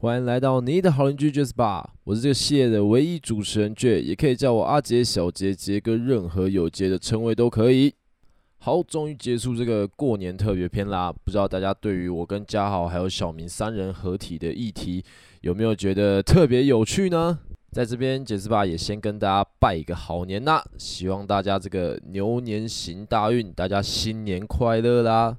[0.00, 7.94] 欢迎来到你的好邻居杰斯霸，我是这个系列的唯一主持人 J，，也可以叫我阿杰、小杰、杰哥，任何有杰的称谓都可以。
[8.58, 11.12] 好，终于结束这个过年特别篇啦！
[11.12, 15.04] 不知道大家对于我跟嘉豪还有小明三人合体的议题，
[15.40, 17.38] 有没有觉得特别有趣呢？
[17.72, 25.34] 在这边，杰斯霸也先跟大家拜一个好年啦，希望大家这个牛年行大运，大家新年快乐啦！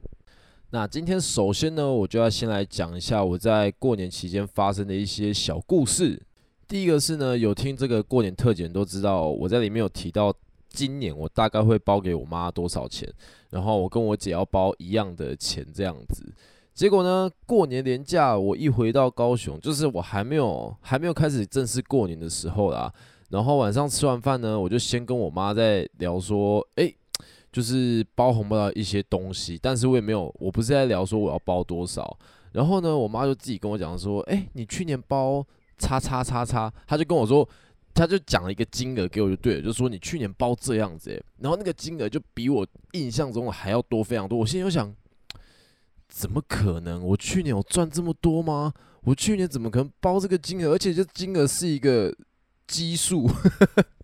[0.72, 6.20] 那今天首先呢，我就要先来讲一下我在过年期间发生的一些小故事。
[6.68, 10.34] 第一个是呢，有听这个过年特辑都知道，我在里面有提到，
[10.70, 13.08] 今年我大概会包给我妈多少钱，
[13.52, 16.34] 然后我跟我姐要包一样的钱这样子。
[16.74, 22.92] 结果呢，过年连假我一回到高雄，就是我还没有还没有开始正式过年的时候啦。
[23.30, 26.96] 然后晚上吃完饭呢，我就先跟我妈在聊说，诶。
[27.52, 32.18] 就是包红包的一些东西，但是我也没有，我不是在聊说我要包多少。
[32.52, 35.46] 然后呢，我妈就自己跟我讲说，诶，你去年包
[35.78, 37.48] 叉叉叉叉，她就跟我说，
[37.94, 44.40] 她就讲了一个金额给我就对了，就说你去年包这样子，诶，然后那个金额就比我印象中还要多非常多。
[44.40, 44.92] 我现在又想，
[46.16, 47.04] 怎么可能？
[47.04, 48.72] 我去年有赚这么多吗？
[49.02, 50.74] 我去年怎么可能包这个金额？
[50.74, 52.16] 而且这金额是一个
[52.68, 53.28] 基数。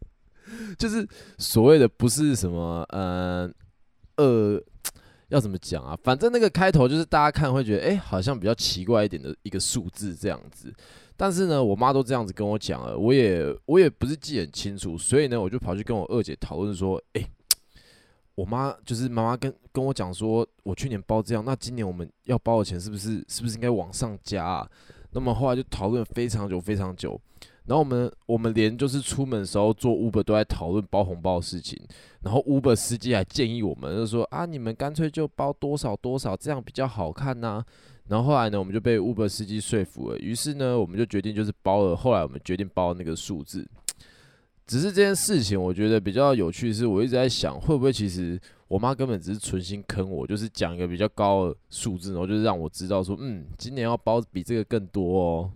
[0.75, 3.53] 就是所谓的不是什么，嗯、
[4.15, 4.63] 呃，呃，
[5.27, 5.95] 要怎么讲啊？
[6.03, 10.73] 反正那个开头就是大家看会觉得，哎、好像比较奇怪一点的一个数字这样子。
[11.15, 17.30] 但是呢，我妈都这样子跟我讲了，我也我也不是记很清楚，所以呢，我就跑去跟我二姐讨论说，哎、
[18.40, 24.70] 我妈就是妈妈跟跟我讲说，我去年包这样，那今年我们要包的钱是不是是不是应该往上加啊？
[25.12, 27.20] 那么后来就讨论非常久非常久。
[27.66, 31.78] 然后我们我们连就是出门的时候坐 Uber 都在讨论包红包的事情，
[32.22, 37.62] 然后 Uber 司机还建议我们就说啊，你们干脆就包多少多少，这样比较好看呐、
[38.08, 41.94] 然后后来呢，我们就被 Uber 司机说服了，于是呢，我们就决定就是包了。
[41.94, 43.67] 后来我们决定包那个数字。
[44.69, 55.52] 只是这件事情，我觉得比较有趣的是，我一直在想，会不会其实我妈根本只是存心坑我，就是讲一个比较高的数字，然后就是让我知道说，嗯，今年要包比这个更多哦。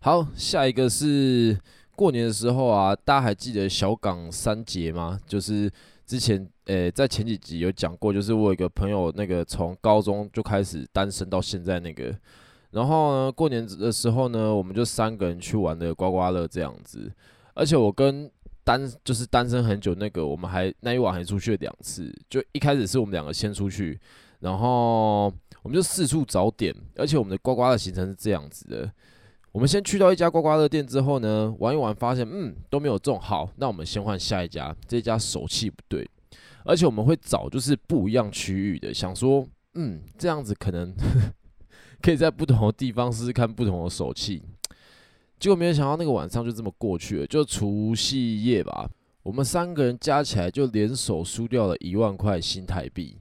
[0.00, 1.58] 好，下一个是
[1.96, 5.18] 过年的时候啊，大家还记得小港三杰吗？
[5.26, 5.72] 就是
[6.04, 12.14] 之前诶、在前几集有讲过，就是我有一个朋友，那个从高中就开始单身到现在那个，
[12.72, 17.10] 然后呢，过年的时候呢，我们就三个人去玩的刮刮乐这样子，
[17.54, 18.30] 而且我跟
[18.62, 23.98] 单就是单身很久那个，我们还那一晚还出去了两次，就一开始是我们两个先出去，
[24.40, 25.26] 然后
[25.62, 28.90] 我们就四处找点，而且我们的刮刮乐行程是这样子的。
[29.52, 36.10] 我们先去到一家刮刮乐店之后呢，玩一玩，发现嗯都没有中，好，那我们先换下一家，这家手气不对，
[36.64, 40.92] 而且我们会找就是不一样区域的，想说嗯这样子可能
[42.02, 44.42] 可以在不同的地方试试看不同的手气，
[45.44, 48.88] 结果没有想到那个晚上就这么过去了，就除夕夜吧，
[49.22, 53.18] 我们三个人加起来就联手输掉了一万块新台币。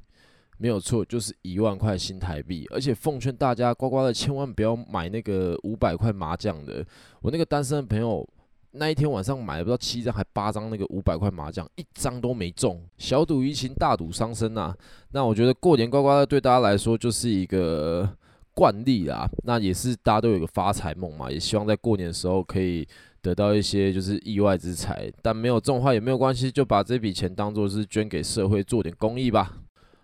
[0.57, 6.85] 没有错，就是一万块新台币，而且奉劝大家刮刮乐千万不要买那个五百块麻将的。
[7.19, 8.25] 我那个单身的朋友
[8.71, 12.81] 那一天晚上买了不知道七张还八张那个五百块麻将，一张都没中。
[12.97, 14.73] 小赌怡情，大赌伤身呐。
[15.11, 18.09] 那我觉得过年刮刮乐对大家来说就是一个
[18.53, 22.87] 惯例啦，那也是大家都有个发财梦嘛，也希望在过年的时候可以
[23.21, 25.11] 得到一些就是意外之财。
[25.21, 29.57] 但没有中的话也没有关系，就把这笔钱当做是捐给社会，做点公益吧。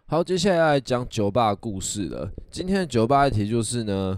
[0.08, 2.32] 好，接下来来讲酒吧故事了。
[2.50, 4.18] 今天的酒吧议题就是呢，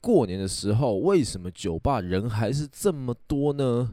[0.00, 3.90] 过年的时候为什么酒吧人还是这么多呢？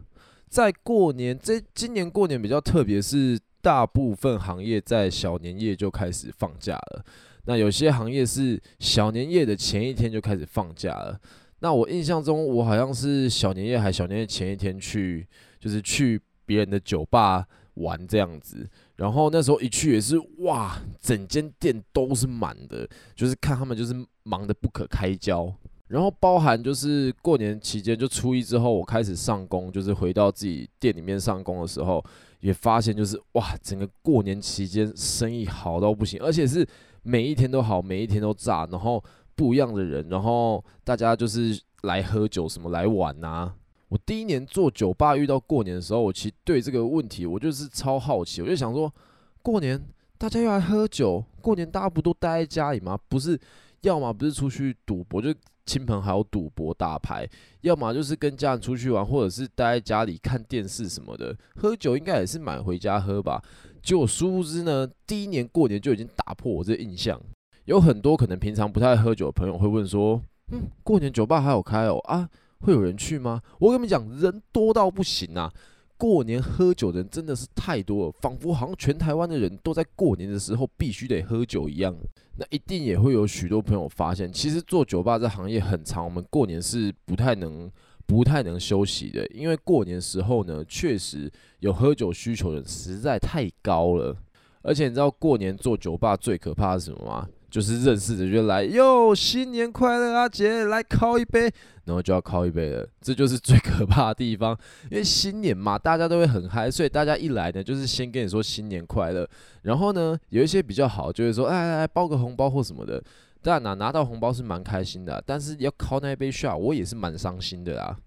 [0.49, 7.05] 在过年这今年过年比较特别，是大部分行业在小年夜就开始放假了。
[7.47, 11.17] 那有些行业是小年夜的前一天就开始放假了。
[11.59, 15.25] 那我印象中，我好像是小年夜还小年夜前一天去，
[15.57, 18.69] 就是去别人的酒吧玩这样子。
[18.97, 25.51] 然后那时候一去也是哇，整间店都是满的，就是看他们就是忙得不可开交。
[25.87, 32.03] 然后包含就是过年期间，就初一之后我开始上工，就是回到自己店里面上工的时候，
[32.41, 36.67] 也发现就是哇，整个过年期间生意好到不行，而且是
[37.07, 39.01] 每一天都好，每一天都炸，然后
[39.33, 43.53] 不一样的人，然后大家就是来喝酒什么来玩呐、
[43.87, 48.93] 我第一年做酒吧遇到过年的时候，我其实对这个问题我就是超好奇，我就想说，
[49.41, 49.81] 过年
[50.17, 52.99] 大家要来喝酒，过年大家不都待在家里吗？
[53.07, 53.39] 不是，
[53.83, 55.33] 要么不是出去赌博，就
[55.67, 57.29] 亲朋好友赌博打牌，
[57.61, 61.37] 要么就是跟家人出去玩，或者是待在家里看电视什么的。
[61.57, 63.43] 喝酒应该也是买回家喝吧。
[63.83, 67.21] 结果殊不知呢，第一年过年就已经打破我这印象。
[67.65, 70.21] 有很多可能平常不太喝酒的朋友会问说
[70.51, 71.97] ：“嗯，过年酒吧还有开哦？
[72.05, 72.29] 啊，
[72.61, 75.53] 会有人去吗？”我跟你们讲，人多到不行啊！
[75.97, 81.95] 过年喝酒的人真的是太多了，仿佛好像全台湾的人都在过年的时候必须得喝酒一样。
[82.37, 87.69] 那一定也会有许多朋友发现，其实做酒吧这行业很长，我们过年是不太能、
[88.05, 94.15] 不太能休息的，因为过年时候呢，确实有喝酒需求的人实在太高了。
[94.61, 97.27] 而且你知道过年做酒吧最可怕是什么吗？
[97.49, 101.49] 就是认识的就来哟，新年快乐，阿杰来靠一杯，
[101.85, 104.57] 然后就要靠一杯了，这就是最可怕的地方。
[104.91, 109.27] 因为新年嘛，大家都会很嗨，所以大家一来呢，就是先跟你说新年快乐，
[109.61, 113.01] 然后呢，有一些比较好，就会说，哎来来，包个红包或什么的。
[113.41, 117.97] 当然拿，拿到红包是蛮开心的，但是要靠那一杯 shot，我也是蛮伤心的啦。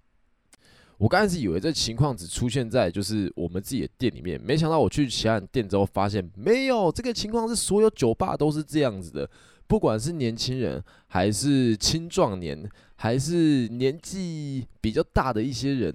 [1.01, 9.27] 我刚开始以为这情况只出现在就是我们自己的店里面，没想到我去其他店之后发现没有，这个情况是所有酒吧都是这样子的，
[9.65, 15.91] 不管是年轻人还是青壮年，还是年纪比较大的一些人，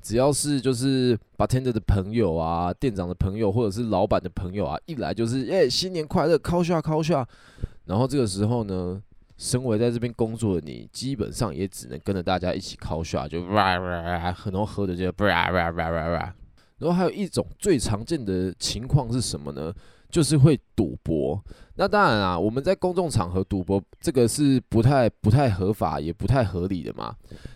[0.00, 7.26] 只要是就是 bartender 的朋友啊、店长的朋友或者是老板的朋友啊，一来就是哎、新年快乐，靠下靠下，
[7.86, 9.02] 然后这个时候呢。
[9.42, 16.34] 身为在这边工作的你，基本上也只能跟着大家一起 call shot，就哇哇哇，很多喝的就哇哇哇哇哇。
[16.78, 19.74] 然后还有一种最常见的情况是什么呢？
[20.08, 21.42] 就是会赌博。
[21.74, 27.12] 那当然啊，我们在公众场合赌博，这个是不太不太合法，也不太合理的嘛。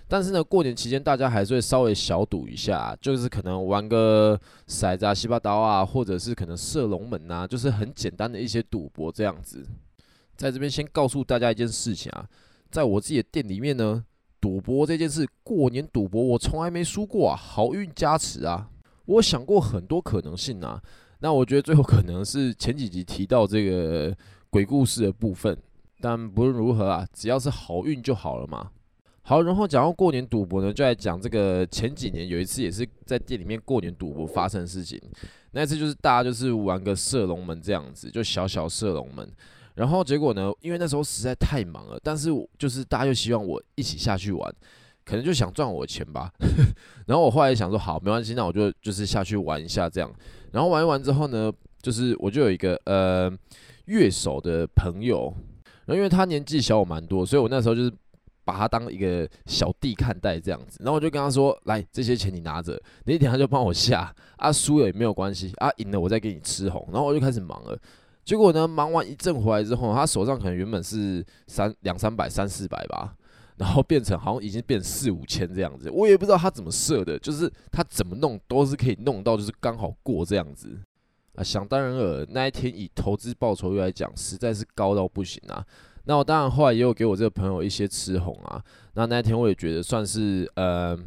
[0.08, 4.36] 但是呢，过年期间大家还是会稍微小赌一下，就是可能玩个
[4.66, 9.64] 骰子啊、西巴刀啊，或者是可能射龙门啊，就是很简单的一些赌博这样子。
[10.36, 12.28] 在这边先告诉大家一件事情啊，
[12.70, 14.04] 在我自己的店里面呢，
[14.40, 18.68] 赌博这件事，过年赌博我从来没输过啊，好运加持啊。
[19.06, 20.82] 我想过很多可能性啊，
[21.20, 24.14] 那我觉得最后可能是前几集提到这个
[24.50, 25.56] 鬼故事的部分，
[26.00, 28.70] 但不论如何啊，只要是好运就好了嘛。
[29.22, 35.00] 好，然后讲到过年赌博呢，就来讲这个前几年有一次也是在店里面过年赌博发生的事情，
[35.52, 39.28] 那次就是大家就是玩个射龙门这样子，就小小射龙门。
[39.76, 40.50] 然后结果呢？
[40.62, 44.52] 因为那时候实在太忙了，但是就是大家又希望我一起下去玩，
[45.04, 46.32] 可能就想赚我的钱吧。
[47.06, 50.10] 然后我后来想说，好，没关系，那我就就是下去玩一下这样。
[50.50, 51.52] 然后玩一玩之后呢，
[51.82, 53.30] 就是我就有一个呃
[53.84, 55.30] 乐手的朋友，
[55.84, 57.92] 然后因为他年纪小我蛮多，所以我那时候就是
[58.46, 60.78] 把他当一个小弟看待这样子。
[60.80, 67.78] 然后我就跟他说：“来，这些钱你拿着，那一天他就帮我下啊，输了也没有关系啊，赢了我再给你吃红。”然后我就开始忙了。
[68.26, 73.14] 结果呢，忙完一阵回来之后，他手上可能原本是三两三百、三四百吧，
[73.56, 75.88] 然后变成好像已经变四五千这样子。
[75.88, 80.76] 我也不知道他怎么设的，就是他怎么弄都是可以弄到，就是刚好过这样子
[81.36, 81.44] 啊。
[81.44, 85.64] 想当然尔，那一天以投资报酬率来讲，实在是高到不行啊。
[86.06, 88.60] 那我当然后来也有给我这个朋友一些吃红啊。
[88.94, 90.98] 那那一天我也觉得算是呃，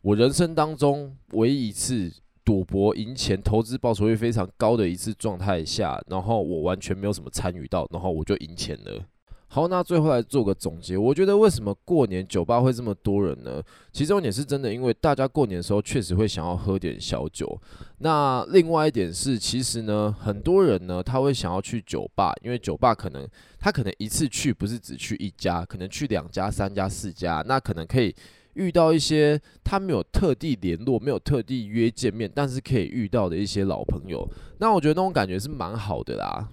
[0.00, 2.10] 我人生当中唯一一次。
[2.50, 9.00] 赌博赢钱、投资报酬率非常高的一次状态下，然后我完全没有什么参与到，然后我就赢钱了。
[9.46, 13.62] 好，那最后来做个总结，我觉得为什么过年酒吧会这么多人呢？
[13.92, 17.56] 其中一点是真的，因为大家过年的时候确实会想要喝点小酒。
[17.98, 23.24] 那另外一点是，其实呢，很多人呢他会想要去酒吧，因为酒吧可能
[23.60, 28.12] 他可能一次去不是只去一家，可能去两家、三家、四家，那可能可以。
[28.54, 34.28] 遇到一些他没有特地联络、没有特地约见面，但是可以遇到的一些老朋友，
[34.58, 36.48] 那我觉得那种感觉是蛮好的啦。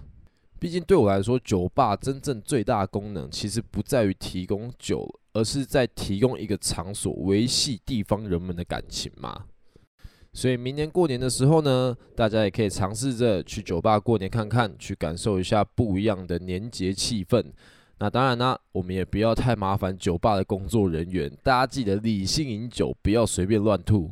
[0.60, 9.44] 毕竟对我来说，酒吧真正最大的功能其实不在于提供酒，而是在提供一个场所，维系地方人们的感情嘛。
[10.32, 17.44] 所以明年过年的时候呢，大家也可以尝试着去酒吧过年看看，去感受一下不一样的年节气氛。
[18.00, 24.10] 那当然呢，我们也不要太麻烦酒吧的工作人员，大家记得理性饮酒，不要随便乱吐。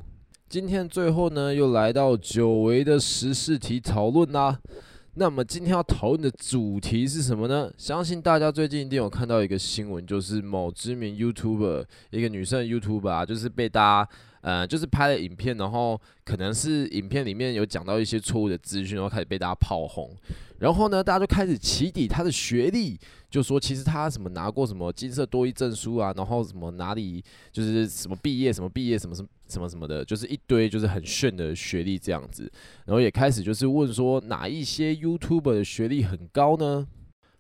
[0.49, 4.59] 今天最后呢，又来到久违的时事题讨论啦。
[5.15, 7.73] 那么今天要讨论的主题是什么呢？
[7.79, 14.11] 相信大家最近一定有看到一个新闻，就是某知名 YouTuber，一个女生 YouTuber，就是被大家。
[14.43, 20.09] 呃，就是拍了影片，然后可能是影片里面有讲到一些错误的资讯，然后开始被大家炮轰。
[20.59, 22.99] 然后呢，大家就开始起底他的学历，
[23.31, 27.23] 就说其实他什么拿过什么金色多益证书啊，然后什么哪里
[27.53, 32.51] 就是什么毕业什么毕业什么什么什么什么的，就是一堆就是很炫的学历这样子。
[32.85, 36.87] 然后也开始就是问说哪一些 YouTuber 的学历很高呢？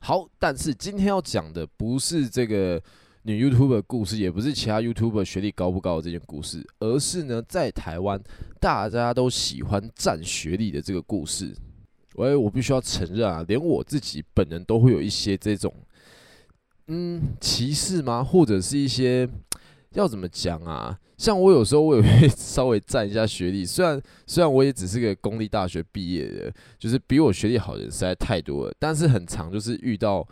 [0.00, 2.82] 好，但是今天要讲的不是这个。
[3.28, 8.22] 女 YouTuber 的故事，也不是其他 YouTuber 学历高不高的这件故事，而是呢，在台湾
[8.60, 11.52] 大家都喜欢占学历的这个故事。
[12.16, 15.72] 喂，我必须要承认啊，连我自己本人都会有一些这种，
[16.88, 18.22] 嗯，歧视吗？
[18.22, 19.28] 或者是一些
[19.92, 20.98] 要怎么讲啊？
[21.16, 30.26] 像我有时候我也会 稍微占一下学历，虽然虽然我也只是个公立大学毕业的，就是比我学历好的人实在太多了，但是很长就是遇到。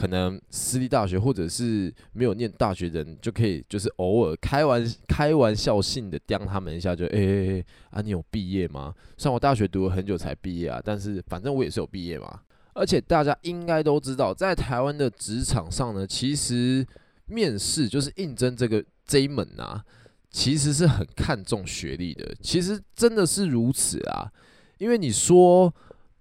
[0.00, 8.94] 可能私立大学或者是没有念大学的人，就可以就是偶尔开玩开玩笑性的刁他们一下，就诶、欸、啊，你有毕业吗？
[9.18, 12.40] 虽然我大学读了很久才毕业啊，但是反正我也是有毕业嘛。
[12.72, 16.82] 而且大家应该都知道，在台湾的职场上呢，其实
[17.26, 19.84] 面试就是应征这个这一门啊，
[20.30, 22.34] 其实是很看重学历的。
[22.40, 24.32] 其实真的是如此啊，
[24.78, 25.70] 因为你说，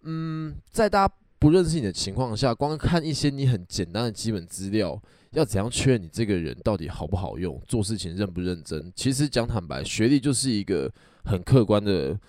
[0.01, 1.09] 嗯，在大。
[1.39, 8.91] 不认识你的情况下，光看一些你很简单的基本资料，要怎样确认你这个人到底好不好用，做事情认不认真？
[8.93, 10.91] 其实讲坦白，学历就是一个
[11.23, 12.19] 很客观的，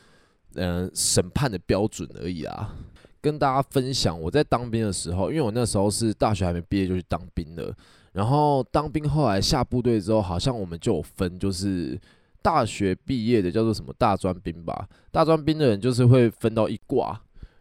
[0.55, 2.73] 嗯、审判的标准而已啊。
[3.21, 7.77] 跟大家分享，我在当兵的时候，因为我那时候是大学还没毕业就去当兵了，
[8.13, 12.01] 然后当兵后来下部队之后，好像我们就有分，就是
[12.41, 17.21] 大学毕业的叫做什么大专兵吧，大专兵的人就是会分到一挂。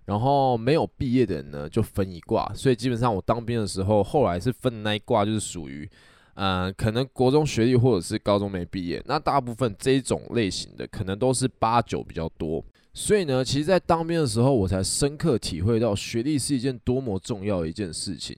[0.10, 5.88] 然后没有毕业的人呢，就分一挂，所以基本上我当兵的时候，后来是分那一挂，就是属于，
[6.34, 9.00] 呃，可能国中学历或者是高中没毕业。
[9.06, 12.66] 那大部分这种类型的，可能都是八九比较多。
[12.92, 18.36] 所以呢，其实，在当兵的时候，我才深刻体会到学历是一件多么重要的一件事情。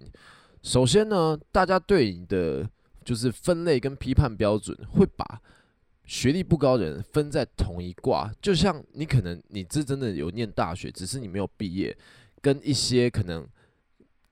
[0.62, 2.70] 首先呢，大家对你的
[3.06, 5.40] 就是分类跟批判标准，会把。
[6.12, 11.98] 学历不高的人分在同一挂，就像你可能你是真的有念大学，只是你没有毕业，
[12.42, 13.48] 跟一些可能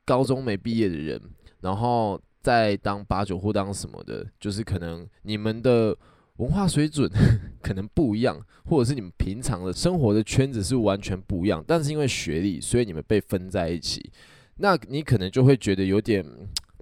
[0.03, 1.21] 高中没毕业的人，
[1.61, 5.97] 然后再当八九或当什么的，就是可能你们的
[6.35, 7.09] 文化水准
[7.63, 14.11] 可能不一样，或者是你们平常的生活的圈子是完全不一样，但是因为学历，所以你们被分在一起，
[14.57, 16.25] 那你可能就会觉得有点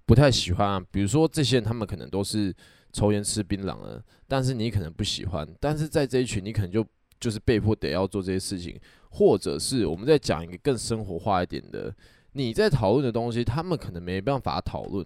[0.08, 0.84] 不太喜欢。
[0.90, 2.52] 比如说这些人，他们可能都是。
[2.98, 6.84] 抽烟吃槟榔了，但是你可能不喜欢，但是在这一群你可能就
[7.20, 8.76] 就是被迫得要做这些事情，
[9.12, 11.94] 或者是我们在讲一个更生活化一点的，
[12.32, 15.06] 你在讨论的东西，他们可能没办法讨论。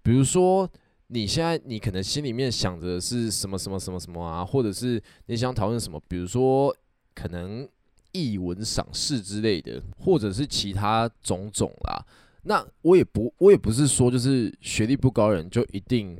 [0.00, 0.70] 比如说
[1.08, 6.72] 你现在你可能心里面想着是什么什么什么什么啊，或者是你想讨论什么，比如说
[7.16, 7.68] 可能
[8.12, 12.06] 译文赏识之类的，或者是其他种种啦。
[12.44, 16.16] 那我也不我也不是说就是学历不高人就一定。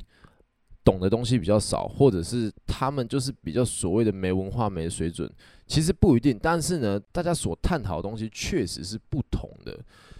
[0.85, 5.27] 懂的东西比较少，或者是他们就是比较所谓的没文化、没水准，
[5.65, 6.39] 其实不一定。
[6.39, 9.77] 但是呢，大家所探讨的东西确实是不同的。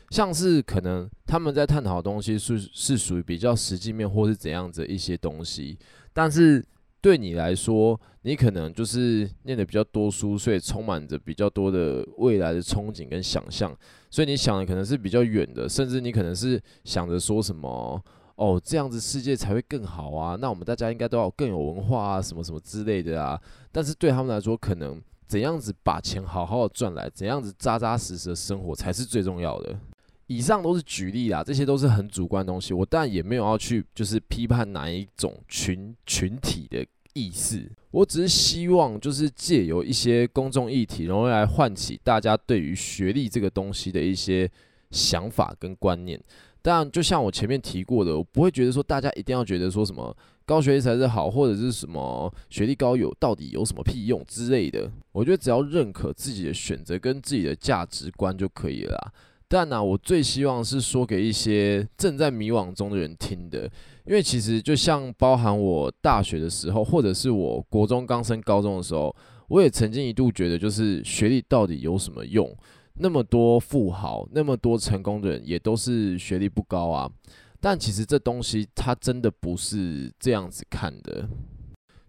[0.09, 5.77] 像是可能他们在探讨的东西是是属于比较实际面，或是怎样子一些东西。
[6.13, 6.65] 但是
[6.99, 13.75] 对你来说，你可能就是念的比较多书，所以充满着比较多的未来的憧憬跟想象，
[14.09, 18.03] 所以你想的可能是比较远的，甚至你可能是想着说什么。
[18.35, 20.35] 哦，这样子世界才会更好啊！
[20.35, 23.41] 那我们大家应该都要更有文化啊，什么什么之类的啊。
[23.71, 29.79] 但是对他们来说，可能怎样子把钱好好的赚来，怎样子扎扎实实的生活才是最重要的。
[30.27, 32.73] 以上都是举例啦，这些都是很主观的东西。
[32.73, 44.49] 我当然也没有要去就是批判哪一种群群体的意思，我只是希望就是借由一些公众议题，然后来唤起大家对于学历这个东西的一些
[44.91, 46.19] 想法跟观念。
[46.65, 50.17] 当然，就像我前面提过的，我不会觉得说大家一定要觉得说什么
[50.47, 54.91] 高学历才是好，或者是什么学历高有到底有什么屁用之类的。
[55.11, 59.13] 我觉得只要认可自己的选择跟自己的价值观就可以了。
[59.47, 63.65] 但呢，我最希望是说给一些正在迷惘中的人听的，
[64.07, 69.15] 因为其实就像包含我大学的时候，或者是我国中刚升高中的时候，
[69.49, 72.51] 我也曾经一度觉得，就是学历到底有什么用？
[72.97, 77.11] 那么多富豪，那么多成功的人，也都是学历不高啊。
[77.59, 81.27] 但其实这东西，它真的不是这样子看的。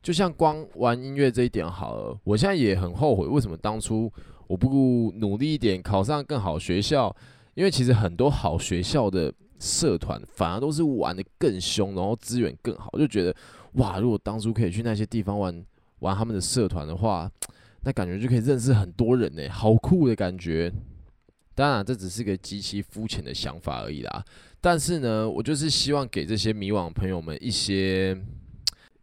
[0.01, 4.13] 就像光玩音乐这一点好了，我现在也很后悔，为什么当初
[4.47, 7.15] 我不努力一点，考上更好学校？
[7.55, 13.35] 因为其实很多好学校的社团，反而都是玩得更凶，然后资源更好，就觉得
[13.73, 15.65] 哇，如果当初可以去那些地方玩
[15.99, 17.29] 玩他们的社团的话。
[17.87, 20.73] 那感觉就可以认识很多人呢，好酷的感觉。
[21.55, 24.25] 当然，这只是个极其肤浅的想法而已啦。
[24.61, 28.21] 但是呢，我就是希望给这些迷惘朋友们一些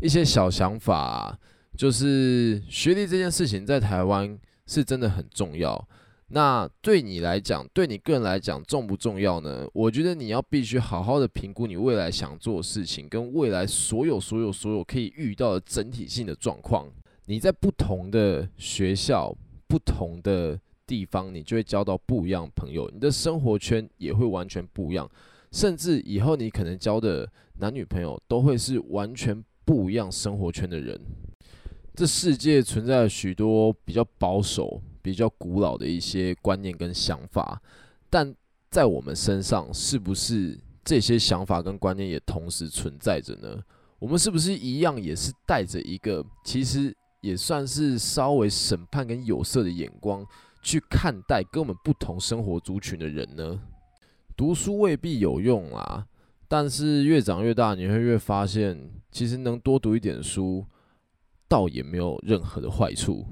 [0.02, 1.40] 一些小想法，
[1.78, 4.38] 就是学历这件事情在台湾
[4.68, 5.88] 是真的很重要。
[6.28, 9.66] 那对你来讲，对你个人来讲重不重要呢？
[9.72, 16.92] 我觉得你要必须好好的评估你未来想做的事情，跟未来所有所有所有可以遇到的整体性的状况。
[17.26, 19.36] 你在不同的学校、
[19.68, 25.10] 不同的地方，你就会交到不一样的朋友，你的生活圈也会完全不一样，
[25.52, 31.00] 甚至以后你可能交的男女朋友都会是完全不一样生活圈的人。
[31.96, 37.62] 这世界存在了许多比较保守，比较古老的一些观念跟想法，
[38.10, 38.36] 但
[38.70, 43.64] 在我们身上，是不是这些想法跟观念也同时存在着呢？
[44.00, 50.26] 我们是不是一样也是带着一个其实也算是稍微审判跟有色的眼光
[50.62, 53.62] 去看待跟我们不同生活族群的人呢？
[54.36, 56.06] 读书未必有用啊，
[56.50, 60.66] 但是越长越大，你会越发现，其实能多读一点书，
[61.48, 63.26] 倒也没有任何的坏处。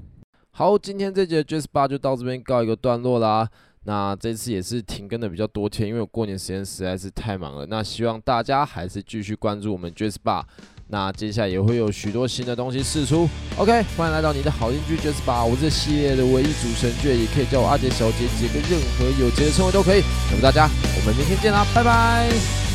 [0.52, 3.50] 好，今天这节 Jazz Bar 就到这边告一个段落啦。
[3.84, 7.66] 那这次也是停更的比较多天，因为我过年时间实在是太忙了。
[7.66, 10.44] 那希望大家还是继续关注我们 Jazz Bar。
[10.88, 13.28] 那接下来也会有许多新的东西试出。
[13.58, 20.04] OK，欢迎来到你的好邻居 Jazz Bar，我这系列的唯一主持人，也可以叫我阿杰、小姐姐，跟，任何有杰的称谓都可以。
[20.30, 22.71] 那么大家，我们明天见啦，拜拜。